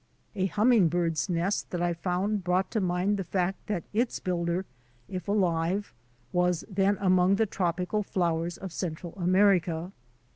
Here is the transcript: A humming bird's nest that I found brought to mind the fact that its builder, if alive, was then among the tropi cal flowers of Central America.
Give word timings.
A 0.33 0.47
humming 0.47 0.87
bird's 0.87 1.29
nest 1.29 1.69
that 1.69 1.79
I 1.79 1.93
found 1.93 2.43
brought 2.43 2.71
to 2.71 2.81
mind 2.81 3.17
the 3.17 3.23
fact 3.23 3.67
that 3.67 3.83
its 3.93 4.17
builder, 4.19 4.65
if 5.07 5.27
alive, 5.27 5.93
was 6.33 6.65
then 6.67 6.97
among 6.99 7.35
the 7.35 7.45
tropi 7.45 7.87
cal 7.87 8.01
flowers 8.01 8.57
of 8.57 8.71
Central 8.73 9.13
America. 9.15 9.91